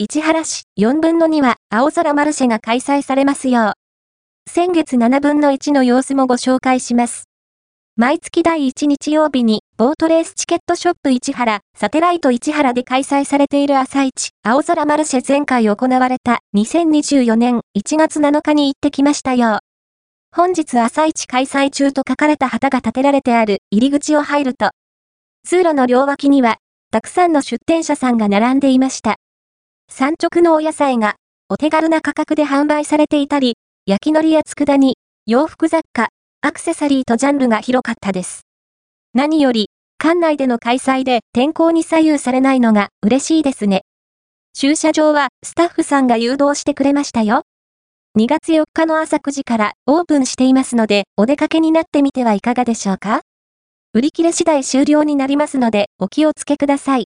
[0.00, 3.72] 市原市4分の2は青空マルシェが開催されますよう。
[4.48, 7.24] 先月7分の1の様子もご紹介します。
[7.96, 19.58] 毎月第1日曜日に、ボートレースチケットショップ市原、サテライト市原で開催されている朝市、青空マルシェ前回行われた2024年1月7日に行ってきましたよ。
[20.32, 24.70] 本日朝市開催中と書かれた旗が立てられてある入り口を入ると、
[25.42, 26.58] 通路の両脇には、
[26.92, 29.17] たくさんの出店者さんが並んでいました。
[29.98, 31.16] 産直のお野菜が、
[31.48, 34.94] お手軽な価格で販売されていたり、焼き海苔や佃煮、
[35.26, 38.42] 洋服雑貨、アクセサリーとジャンルが広かったです。
[39.12, 43.82] 何より、館内での開催で天候に左右されないのが嬉しいですね。
[44.54, 47.42] 駐車場はスタッフさんが誘導してくれましたよ。
[48.16, 53.22] 2月4日の朝9時からオープンしていますので、お出かけになってみてはいかがでしょうか
[53.94, 56.96] 売り切れ次第終了になりますので、お気をつけください。